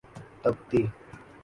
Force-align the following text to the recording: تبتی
تبتی 0.43 0.81